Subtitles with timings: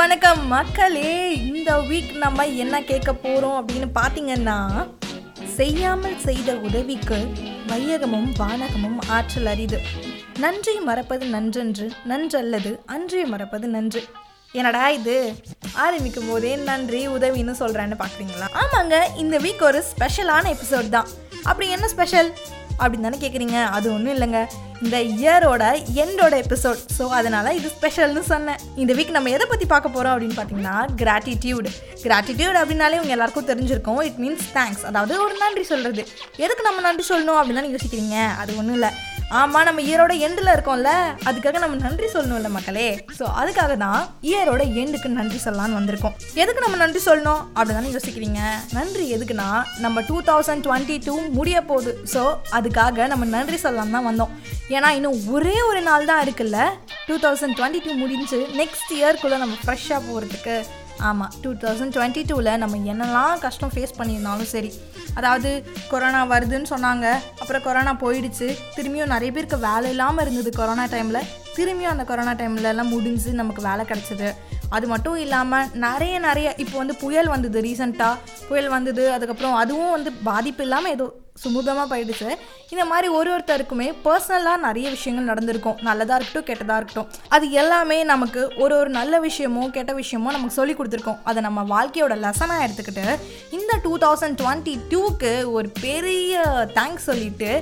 [0.00, 4.56] வணக்கம் மக்களே இந்த வீக் நம்ம என்ன கேட்க போகிறோம் அப்படின்னு பார்த்தீங்கன்னா
[5.56, 7.18] செய்யாமல் செய்த உதவிக்கு
[7.70, 9.80] வையகமும் வானகமும் ஆற்றல் அரிது.
[10.38, 14.02] நன்றி மறப்பது நன்றன்று நன்றல்லது அன்றே மறப்பது நன்று.
[14.52, 15.36] என்னடா இது?
[15.72, 18.48] ஆரம்பிக்கும் போதே நன்றி உதவின்னு சொல்கிறேன்னு பார்க்குறீங்களா?
[18.62, 21.06] ஆமாங்க இந்த வீக் ஒரு ஸ்பெஷலான எபிசோட் தான்.
[21.42, 22.32] அப்படி என்ன ஸ்பெஷல்
[22.78, 24.42] அப்படின்னு தானே கேட்குறீங்க அது ஒன்றும் இல்லைங்க.
[24.84, 25.64] இந்த இயரோட
[26.02, 28.60] எண்டோட எபிசோட் ஸோ அதனால் இது ஸ்பெஷல்னு சொன்னேன்.
[28.82, 31.68] இந்த வீக் நம்ம எதை பற்றி பார்க்க போகிறோம் அப்படின்னு பார்த்தீங்கன்னா கிராட்டிடியூட்
[32.04, 34.00] கிராட்டிடியூட் அப்படின்னாலே உங்கள் எல்லாருக்கும் தெரிஞ்சிருக்கும்.
[34.08, 36.04] இட் மீன்ஸ் தேங்க்ஸ் அதாவது ஒரு நன்றி சொல்கிறது
[36.44, 38.16] எதுக்கு நம்ம நன்றி சொல்லணும் அப்படின்னு நீங்கள் யோசிக்கிறீங்க?
[38.42, 38.92] அது ஒன்றும் இல்லை.
[39.38, 40.92] ஆமாம் நம்ம இயரோட எண்டில் இருக்கோம்ல.
[41.28, 42.86] அதுக்காக நம்ம நன்றி சொல்லணும்ல மக்களே.
[43.18, 46.16] ஸோ அதுக்காக தான் இயரோட எண்டுக்கு நன்றி சொல்லலாம்னு வந்திருக்கோம்.
[46.42, 47.42] எதுக்கு நம்ம நன்றி சொல்லணும்?
[47.56, 48.40] அப்படி தானே யோசிக்கிறீங்க.
[48.78, 49.48] நன்றி எதுக்குன்னா
[49.84, 51.92] நம்ம டூ தௌசண்ட் டுவெண்ட்டி டூ முடிய போகுது.
[52.14, 52.24] ஸோ
[52.58, 54.34] அதுக்காக நம்ம நன்றி சொல்லலாம் தான் வந்தோம்.
[54.76, 56.58] ஏன்னா இன்னும் ஒரே ஒரு நாள் தான் இருக்குல்ல.
[57.08, 60.56] டூ தௌசண்ட் டுவெண்ட்டி டூ முடிஞ்சு நெக்ஸ்ட் இயர்க்குள்ளே நம்ம ஃப்ரெஷ்ஷாக போகிறதுக்கு
[61.08, 64.70] ஆமாம் டூ தௌசண்ட் டுவெண்ட்டி டூவில் நம்ம என்னெல்லாம் கஷ்டம் ஃபேஸ் பண்ணியிருந்தாலும் சரி.
[65.14, 65.50] அதாவது
[65.90, 67.06] கொரோனா வருதுன்னு சொன்னாங்க
[67.40, 68.48] அப்புறம் கொரோனா போயிடுச்சு.
[68.76, 73.62] திரும்பியும் நிறைய பேருக்கு வேலை இல்லாமல் இருந்தது கொரோனா டைமில் திரும்பியும் அந்த கொரோனா டைம்லலாம் எல்லாம் முடிஞ்சு நமக்கு
[73.62, 74.28] வேலை கிடச்சிது.
[74.76, 80.12] அது மட்டும் இல்லாமல் நிறைய நிறைய இப்போ வந்து புயல் வந்தது ரீசண்டாக புயல் வந்தது அதுக்கப்புறம் அதுவும் வந்து
[80.30, 81.08] பாதிப்பு இல்லாமல் ஏதோ
[81.42, 82.28] சுமூகமாக போயிடுச்சு.
[82.72, 85.78] இந்த மாதிரி ஒரு ஒருத்தருக்குமே பர்சனலாக நிறைய விஷயங்கள் நடந்திருக்கும்.
[85.86, 87.08] நல்லதாக இருக்கட்டும் கெட்டதாக இருக்கட்டும்.
[87.36, 91.20] அது எல்லாமே நமக்கு ஒரு ஒரு நல்ல விஷயமோ கெட்ட விஷயமோ நமக்கு சொல்லி கொடுத்துருக்கோம்.
[91.30, 93.06] அதை நம்ம வாழ்க்கையோட லெசனாக எடுத்துக்கிட்டு
[93.58, 96.42] இந்த டூ தௌசண்ட் டுவெண்ட்டி டூக்கு ஒரு பெரிய
[96.78, 97.52] தேங்க்ஸ் சொல்லிட்டு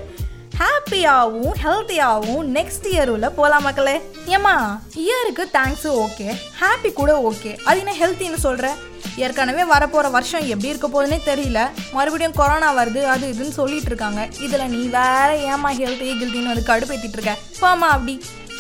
[0.61, 3.95] ஹாப்பியாகவும் ஹெல்த்தியாகவும் நெக்ஸ்ட் இயருவில் போகலாம் மக்களே.
[4.37, 4.55] ஏமா
[5.03, 6.29] இயருக்கு தேங்க்ஸு ஓகே
[6.61, 8.79] ஹாப்பி கூட ஓகே அது என்ன ஹெல்த்தின்னு சொல்கிறேன்
[9.25, 11.61] ஏற்கனவே வரப்போகிற வருஷம் எப்படி இருக்க போகுதுன்னே தெரியல.
[11.97, 14.21] மறுபடியும் கொரோனா வருது அது இதுன்னு சொல்லிட்டு இருக்காங்க.
[14.47, 17.35] இதில் நீ வேற ஏமா ஹெல்த்தி கில்த்தின்னு வந்து கடுப்பேற்றிட்டு இருக்க?
[17.61, 18.15] போமா அப்படி.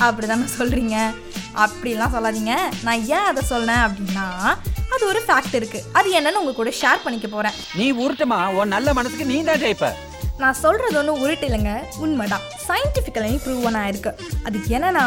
[0.07, 0.97] அப்படி தானே சொல்கிறீங்க
[1.65, 2.57] அப்படிலாம் சொல்லாதீங்க.
[2.87, 4.27] நான் ஏன் அதை சொன்னேன் அப்படின்னா
[4.95, 8.41] அது ஒரு ஃபேக்ட் இருக்குது அது என்னன்னு உங்க கூட ஷேர் பண்ணிக்க போகிறேன் நீ உருட்டுமா?
[8.59, 9.89] உன் நல்ல மனசுக்கு நீ தான் ஜெயிப்ப.
[10.42, 11.72] நான் சொல்கிறது ஒன்றும் உருட்டு இல்லைங்க.
[12.04, 12.44] உண்மைதான்.
[12.69, 14.10] சயின்டிஃபிக்கலையும் ப்ரூவன் ஆயிருக்கு
[14.47, 15.06] அதுக்கு என்னன்னா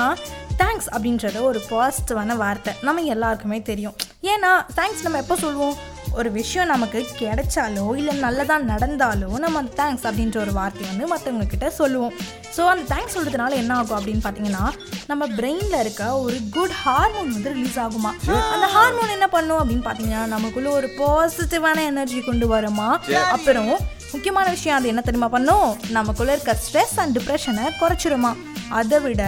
[0.61, 2.71] தேங்க்ஸ் அப்படின்றது ஒரு பாசிட்டிவான வார்த்தை.
[2.87, 3.95] நம்ம எல்லாருக்குமே தெரியும்.
[4.33, 5.77] ஏன்னா தேங்க்ஸ் நம்ம எப்போ சொல்லுவோம்
[6.19, 11.47] ஒரு விஷயம் நமக்கு கிடைச்சாலோ இல்லை நல்லதாக நடந்தாலோ நம்ம அந்த தேங்க்ஸ் அப்படின்ற ஒரு வார்த்தை வந்து மற்றவங்க
[11.53, 12.15] கிட்ட சொல்லுவோம்.
[12.55, 14.65] ஸோ அந்த தேங்க்ஸ் சொல்கிறதுனால என்ன ஆகும் அப்படின்னு பார்த்தீங்கன்னா
[15.11, 18.11] நம்ம பிரெயினில் இருக்க ஒரு குட் ஹார்மோன் வந்து ரிலீஸ் ஆகுமா?
[18.53, 22.89] அந்த ஹார்மோன் என்ன பண்ணும் அப்படின்னு பார்த்தீங்கன்னா நமக்குள்ள ஒரு பாசிட்டிவான எனர்ஜி கொண்டு வருமா?
[23.37, 23.73] அப்புறம்
[24.11, 25.67] முக்கியமான விஷயம் அது என்ன தெரியுமா பண்ணும்
[25.97, 28.31] நமக்குள்ள இருக்க ஸ்ட்ரெஸ் அண்ட் டிப்ரெஷனை குறைச்சிருமா?
[28.69, 29.23] அதை விட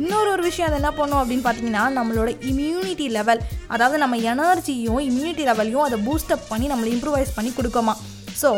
[0.00, 5.44] இன்னொரு ஒரு விஷயம் அது என்ன பண்ணும் அப்படின்னு பார்த்தீங்கன்னா நம்மளோட இம்யூனிட்டி லெவல் அதாவது நம்ம எனர்ஜியும் இம்யூனிட்டி
[5.50, 7.94] லெவலையும் அதை பூஸ்டப் பண்ணி நம்மளை இம்ப்ரூவைஸ் பண்ணி கொடுக்குமா?
[8.42, 8.50] ஸோ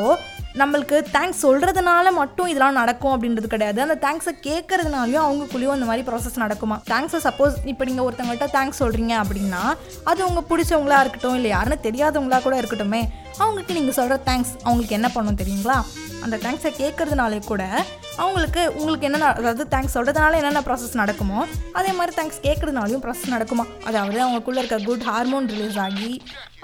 [0.54, 3.80] நம்மளுக்கு தேங்க்ஸ் சொல்கிறதுனால மட்டும் இதெல்லாம் நடக்கும் அப்படின்றது கிடையாது.
[3.80, 6.76] அந்த தேங்க்ஸை கேட்கறதுனாலையும் அவங்களுக்குள்ளேயும் அந்த மாதிரி ப்ராசஸ் நடக்குமா?
[6.90, 9.62] தேங்க்ஸை சப்போஸ் இப்போ நீங்கள் ஒருத்தவங்கள்ட்ட தேங்க்ஸ் சொல்கிறீங்க அப்படின்னா
[10.04, 13.02] அது உங்கள் பிடிச்சவங்களா இருக்கட்டும் இல்லை யாருன்னு தெரியாதவங்களா கூட இருக்கட்டுமே
[13.38, 15.78] அவங்களுக்கு நீங்கள் சொல்கிற தேங்க்ஸ் அவங்களுக்கு என்ன பண்ணும் தெரியுங்களா?
[16.22, 17.84] அந்த தேங்க்ஸை கேட்கறதுனாலே கூட
[18.22, 21.40] அவங்களுக்கு உங்களுக்கு என்னென்ன அதாவது தேங்க்ஸ் சொல்கிறதுனால என்னென்ன ப்ராசஸ் நடக்குமோ
[21.78, 23.64] அதே மாதிரி தேங்க்ஸ் கேட்குறதுனாலையும் ப்ராசஸ் நடக்குமா?
[23.88, 26.10] அதாவது அவங்களுக்குள்ளே இருக்க குட் ஹார்மோன் ரிலீஸ் ஆகி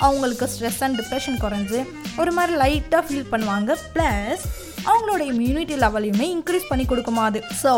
[0.06, 1.80] அவங்களுக்கு ஸ்ட்ரெஸ் அண்ட் டிப்ரெஷன் குறைஞ்சி
[2.22, 3.76] ஒரு மாதிரி லைட்டாக ஃபீல் பண்ணுவாங்க.
[3.94, 4.44] ப்ளஸ்
[4.90, 7.40] அவங்களோட இம்யூனிட்டி லெவலையுமே இன்க்ரீஸ் பண்ணி கொடுக்குமா அது?
[7.62, 7.72] ஸோ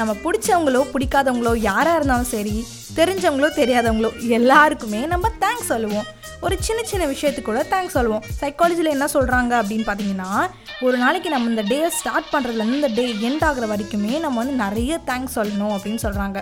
[0.00, 2.56] நம்ம பிடிச்சவங்களோ பிடிக்காதவங்களோ யாராக இருந்தாலும் சரி
[2.98, 6.08] தெரிஞ்சவங்களோ தெரியாதவங்களோ எல்லாருக்குமே நம்ம தேங்க்ஸ் சொல்லுவோம்.
[6.44, 8.24] ஒரு சின்ன சின்ன விஷயத்துக்கு கூட தேங்க்ஸ் சொல்லுவோம்.
[8.40, 10.30] சைக்காலஜியில் என்ன சொல்கிறாங்க அப்படின்னு பார்த்தீங்கன்னா
[10.86, 14.98] ஒரு நாளைக்கு நம்ம இந்த டே ஸ்டார்ட் பண்ணுறதுலேருந்து இந்த டே எண்ட் ஆகுற வரைக்குமே நம்ம வந்து நிறைய
[15.08, 16.38] தேங்க்ஸ் சொல்லணும் அப்படின்னு சொல்கிறாங்க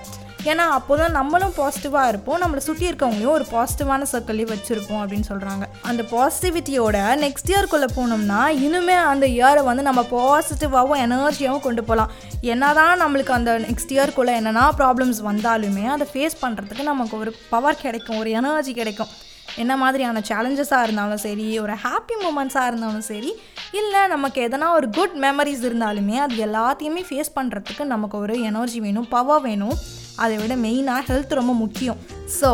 [0.51, 2.41] ஏன்னா அப்போ தான் நம்மளும் பாசிட்டிவாக இருப்போம்.
[2.43, 8.97] நம்மளை சுற்றி இருக்கவங்களையும் ஒரு பாசிட்டிவான சர்க்கிளையும் வச்சுருப்போம் அப்படின்னு சொல்கிறாங்க அந்த பாசிட்டிவிட்டியோட நெக்ஸ்ட் இயர்க்குள்ளே போனோம்னா இனிமே
[9.13, 12.13] அந்த இயரை வந்து நம்ம பாசிட்டிவாகவும் எனர்ஜியாகவும் கொண்டு போகலாம்
[12.55, 18.21] என்னதான் நம்மளுக்கு அந்த நெக்ஸ்ட் இயர்க்குள்ளே என்னென்னா ப்ராப்ளம்ஸ் வந்தாலுமே அதை ஃபேஸ் பண்ணுறதுக்கு நமக்கு ஒரு பவர் கிடைக்கும்
[18.23, 19.13] ஒரு எனர்ஜி கிடைக்கும்.
[19.57, 23.33] என்ன மாதிரியான சேலஞ்சஸாக இருந்தாலும் சரி ஒரு ஹாப்பி மூமெண்ட்ஸாக இருந்தாலும் சரி
[23.73, 29.09] இல்லை நமக்கு எதனா ஒரு குட் மெமரிஸ் இருந்தாலுமே அது எல்லாத்தையுமே ஃபேஸ் பண்ணுறதுக்கு நமக்கு ஒரு எனர்ஜி வேணும்
[29.09, 29.77] பவர் வேணும்.
[30.17, 31.97] அதை விட மெயினாக ஹெல்த் ரொம்ப முக்கியம்.
[32.41, 32.51] ஸோ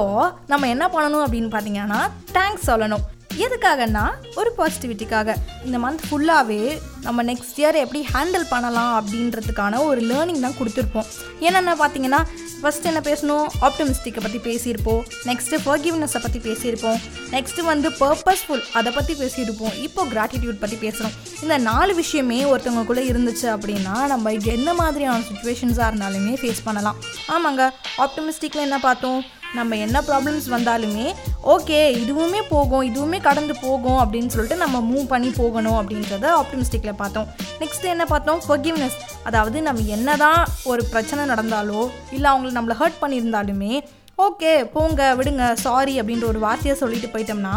[0.46, 2.00] நம்ம என்ன பண்ணணும் அப்படின்னு பார்த்தீங்கன்னா
[2.32, 3.04] தேங்க்ஸ் சொல்லணும்.
[3.44, 4.04] எதுக்காகன்னா
[4.40, 5.34] ஒரு பாசிட்டிவிட்டிக்காக
[5.66, 6.62] இந்த மந்த் ஃபுல்லாகவே
[7.06, 11.08] நம்ம நெக்ஸ்ட் இயர் எப்படி ஹேண்டில் பண்ணலாம் அப்படின்றதுக்கான ஒரு லேர்னிங் தான் கொடுத்துருப்போம்.
[11.46, 12.20] என்னென்ன பார்த்தீங்கன்னா
[12.62, 13.46] ஃபஸ்ட் என்ன பேசணும்?
[13.66, 15.02] ஆப்டமிஸ்டிக்கை பற்றி பேசியிருப்போம்.
[15.28, 16.98] நெக்ஸ்ட்டு ஃபர்கிவ்னஸை பற்றி பேசியிருப்போம்.
[17.36, 19.74] நெக்ஸ்ட்டு வந்து பர்பஸ்ஃபுல் அதை பற்றி பேசியிருப்போம்.
[19.86, 26.34] இப்போ கிராட்டிடியூட் பற்றி பேசுகிறோம் இந்த நாலு விஷயமே ஒருத்தவங்களுக்குள்ளே இருந்துச்சு அப்படின்னா நம்ம என்ன மாதிரியான சுச்சுவேஷன்ஸாக இருந்தாலுமே
[26.42, 26.98] ஃபேஸ் பண்ணலாம்.
[27.36, 27.64] ஆமாங்க
[28.06, 29.20] ஆப்டமிஸ்டிக்கில் என்ன பார்த்தோம்?
[29.56, 31.06] நம்ம என்ன ப்ராப்ளம்ஸ் வந்தாலுமே
[31.54, 37.28] ஓகே இதுவுமே போகும் இதுவுமே கடந்து போகும் அப்படின்னு சொல்லிட்டு நம்ம மூவ் பண்ணி போகணும் அப்படின்றத ஆப்டிமிஸ்டிக்கில் பார்த்தோம்.
[37.60, 38.40] நெக்ஸ்ட் என்ன பார்த்தோம்?
[38.46, 43.72] ஃபர்கிவ்னஸ் அதாவது நம்ம என்ன தான் ஒரு பிரச்சனை நடந்தாலோ இல்லை அவங்களை நம்மளை ஹர்ட் பண்ணியிருந்தாலுமே
[44.26, 47.56] ஓகே போங்க விடுங்க சாரி அப்படின்ற ஒரு வார்த்தையை சொல்லிட்டு போயிட்டோம்னா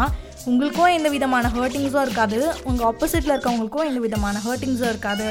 [0.50, 2.54] உங்களுக்கும் எந்த விதமான ஹர்ட்டிங்ஸும் இருக்காது.
[2.64, 5.26] உங்கள் ஆப்போசிட்டில் இருக்கவங்களுக்கும் எந்த விதமான ஹர்ட்டிங்ஸும் இருக்காது.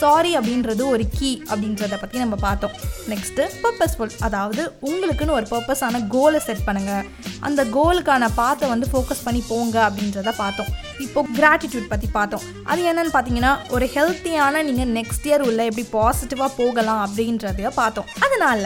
[0.00, 2.74] சாரி அப்படின்றது ஒரு கீ அப்படின்றத பற்றி நம்ம பார்த்தோம்.
[3.12, 7.06] நெக்ஸ்ட்டு பர்பஸ்ஃபுல் அதாவது உங்களுக்குன்னு ஒரு பர்பஸான கோலை செட் பண்ணுங்கள்
[7.48, 10.70] அந்த கோலுக்கான பாத்தை வந்து ஃபோக்கஸ் பண்ணி போங்க அப்படின்றத பார்த்தோம்.
[11.06, 12.44] இப்போ கிராட்டிடியூட் பற்றி பார்த்தோம்.
[12.72, 18.08] அது என்னன்னு பார்த்தீங்கன்னா ஒரு ஹெல்த்தியான நீங்கள் நெக்ஸ்ட் இயர் உள்ள எப்படி பாசிட்டிவாக போகலாம் அப்படின்றத பார்த்தோம்.
[18.26, 18.64] அதனால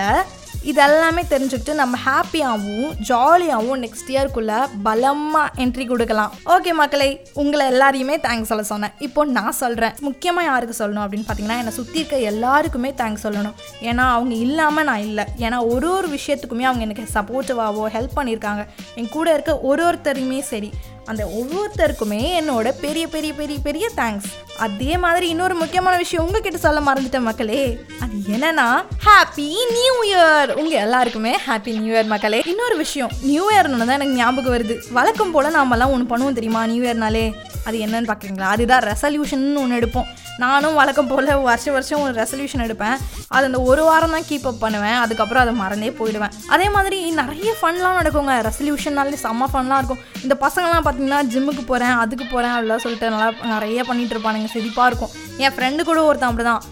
[0.71, 6.33] இதெல்லாமே தெரிஞ்சுக்கிட்டு நம்ம ஹாப்பியாகவும் ஜாலியாகவும் நெக்ஸ்ட் இயர்க்குள்ளே பலமாக என்ட்ரி கொடுக்கலாம்.
[6.55, 7.09] ஓகே மக்களை
[7.43, 8.95] உங்களை எல்லாரையுமே தேங்க்ஸ் சொல்ல சொன்னேன்.
[8.99, 13.57] இப்போ நான் சொல்கிறேன் முக்கியமாக யாருக்கு சொல்லணும் அப்படின்னு பார்த்தீங்கன்னா என்னை சுற்றி இருக்க எல்லாருக்குமே தேங்க்ஸ் சொல்லணும்.
[13.81, 15.27] ஏன்னா அவங்க இல்லாமல் நான் இல்லை.
[15.39, 18.65] ஏன்னா ஒரு ஒரு விஷயத்துக்குமே அவங்க எனக்கு சப்போர்ட்டிவாகவோ ஹெல்ப் பண்ணியிருக்காங்க.
[18.95, 20.73] என் கூட இருக்க ஒரு ஒருத்தரையுமே சரி.
[21.07, 26.81] அந்த ஒவ்வொருத்தருக்குமே என்னோட பெரிய பெரிய பெரிய பெரிய தேங்க்ஸ் அதே மாதிரி இன்னொரு முக்கியமான விஷயம் உங்ககிட்ட சொல்ல
[26.81, 27.79] மறந்துட்டேன் மக்களே.
[28.01, 28.67] அது என்னன்னா
[29.07, 32.43] ஹாப்பி நியூ இயர் உங்க எல்லாருக்குமே ஹாப்பி நியூ இயர் மக்களே.
[32.47, 34.93] இன்னொரு விஷயம் நியூ இயர்னு தான் எனக்கு ஞாபகம் வருது.
[34.93, 37.35] வழக்கம் போல நாமெல்லாம் ஒன்று பண்ணுவோம் தெரியுமா நியூ இயர்னாலே
[37.71, 40.09] அது என்னன்னு பார்க்குறீங்களா அதுதான் ரெசல்யூஷன் ஒன்று எடுப்போம்.
[40.43, 42.97] நானும் வழக்கம் போல் வருஷம் வருஷம் ஒரு ரெசல்யூஷன் எடுப்பேன்.
[43.35, 44.97] அது அந்த ஒரு வாரம் தான் கீப் அப் பண்ணுவேன்.
[45.05, 46.35] அதுக்கப்புறம் அதை மறந்தே போயிடுவேன்.
[46.55, 48.35] அதே மாதிரி நிறைய ஃபன்லாம் நடக்குங்க.
[48.49, 50.03] ரெசல்யூஷன்னாலே செம்ம ஃபன்லாம் இருக்கும்.
[50.25, 54.51] இந்த பசங்கள்லாம் பார்த்தீங்கன்னா ஜிம்முக்கு போகிறேன் அதுக்கு போகிறேன் அப்படிலாம் சொல்லிட்டு நல்லா நிறைய பண்ணிகிட்டு இருப்பானுங்க.
[54.57, 55.15] சிரிப்பாக இருக்கும்.
[55.45, 56.63] என் ஃப்ரெண்டு கூட ஒருத்தன் அப்படி தான்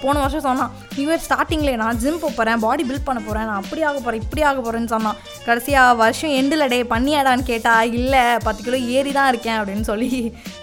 [0.00, 3.82] போன வருஷம் சொன்னான் நியூ இயர் ஸ்டார்டிங்கில் நான் ஜிம் போகிறேன் பாடி பில்ட் பண்ண போகிறேன் நான் அப்படி
[3.82, 5.18] ஆக போகிறேன் இப்படி ஆக போகிறேன்னு சொன்னான்.
[5.44, 10.10] கடைசியாக வருஷம் எண்டில் டே பண்ணியாடான்னு கேட்டா இல்லை பத்து கிலோ ஏறி தான் இருக்கேன் அப்படின்னு சொல்லி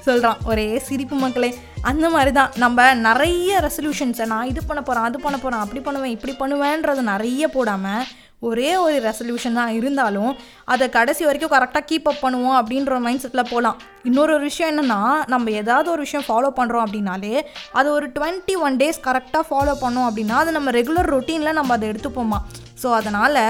[0.07, 1.51] சொல்கிறான் ஒரே சிரிப்பு மக்களே.
[1.85, 6.11] அந்த மாதிரி தான் நம்ம நிறைய ரெசல்யூஷன்ஸை நான் இது பண்ண போகிறேன் அது பண்ண போகிறேன் அப்படி பண்ணுவேன்
[6.11, 8.05] இப்படி பண்ணுவேன்றது நிறைய போடாமல்
[8.41, 10.31] ஒரே ஒரு ரெசல்யூஷன் தான் இருந்தாலும்
[10.65, 14.99] அதை கடைசி வரைக்கும் கரெக்டாக கீப் அப் பண்ணுவோம் அப்படின்ற மைண்ட் செட்டில் போகலாம் இன்னொரு ஒரு விஷயம் என்னென்னா
[15.27, 17.33] நம்ம ஏதாவது ஒரு விஷயம் ஃபாலோ பண்ணுறோம் அப்படின்னாலே
[17.71, 21.89] அது ஒரு டுவெண்ட்டி ஒன் டேஸ் கரெக்டாக ஃபாலோ பண்ணோம் அப்படின்னா அது நம்ம ரெகுலர் ரொட்டீனில் நம்ம அதை
[21.89, 22.39] எடுத்துப்போமா?
[22.81, 23.41] ஸோ அதனால்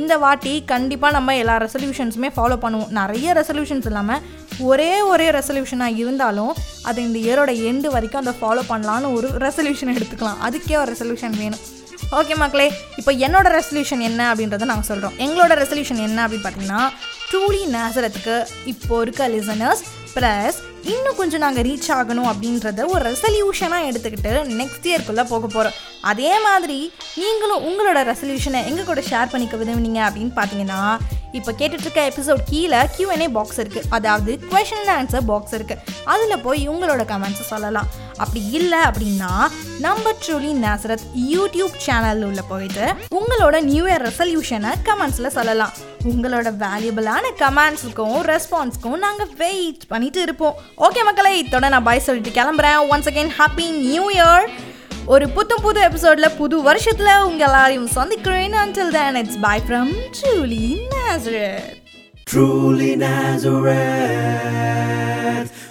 [0.00, 2.92] இந்த வாட்டி கண்டிப்பாக நம்ம எல்லா ரெசல்யூஷன்ஸுமே ஃபாலோ பண்ணுவோம்.
[3.00, 4.22] நிறைய ரெசல்யூஷன்ஸ் இல்லாமல்
[4.68, 6.52] ஒரே ஒரே ரெசல்யூஷனாக இருந்தாலும்
[6.88, 10.40] அதை இந்த இயரோட எண்டு வரைக்கும் அதை ஃபாலோ பண்ணலான்னு ஒரு ரெசல்யூஷன் எடுத்துக்கலாம்.
[10.48, 11.62] அதுக்கே ஒரு ரெசல்யூஷன் வேணும்.
[12.18, 12.66] ஓகே மக்களே
[13.00, 16.82] இப்போ என்னோட ரெசல்யூஷன் என்ன அப்படின்றத நாங்கள் சொல்கிறோம் எங்களோட ரெசல்யூஷன் என்ன அப்படின்னு பார்த்தீங்கன்னா
[17.32, 18.36] டூலி நேசரத்துக்கு
[18.72, 19.82] இப்போ இருக்க லிசனர்ஸ்
[20.14, 26.32] ப்ளஸ் இன்னும் கொஞ்சம் நாங்கள் ரீச் ஆகணும் அப்படின்றத ஒரு ரெசல்யூஷனாக எடுத்துக்கிட்டு நெக்ஸ்ட் இயர்க்குள்ளே போக போகிறோம் அதே
[26.44, 26.78] மாதிரி
[27.16, 30.82] நீங்களும் உங்களோட ரெசல்யூஷனை எங்கள் கூட ஷேர் பண்ணிக்க விரும்புனீங்க அப்படின்னு பார்த்தீங்கன்னா
[31.38, 35.82] இப்போ கேட்டுட்ருக்க எபிசோட் கீழே கியூஎன்ஏ பாக்ஸ் இருக்குது அதாவது கொஷின் அண்ட் ஆன்சர் பாக்ஸ் இருக்குது
[36.12, 37.90] அதில் போய் உங்களோட கமெண்ட்ஸை சொல்லலாம்.
[38.22, 39.30] அப்படி இல்லை அப்படின்னா
[39.84, 41.04] நம்ம ட்ரூலி நேசரத்
[41.34, 42.86] யூடியூப் சேனல் உள்ள போயிட்டு
[43.20, 45.76] உங்களோட நியூ இயர் ரெசல்யூஷனை கமெண்ட்ஸில் சொல்லலாம்.
[46.12, 50.58] உங்களோட வேல்யூபிளான கமெண்ட்ஸுக்கும் ரெஸ்பான்ஸ்க்கும் நாங்கள் வெயிட் பண்ணிட்டு இருப்போம்.
[50.86, 52.80] ஓகே மக்களை இத்தோட நான் பாய் சொல்லிட்டு கிளம்புறேன்.
[52.92, 54.46] Once again happy new year
[55.12, 60.72] ஒரு புத்தம் புது எபிசோட்ல புது வருஷத்துல உங்க எல்லாரையும் சந்திக்கிறேன் until then it's bye from Julie
[60.96, 61.68] Nazareth
[62.32, 63.78] Truly Nazareth,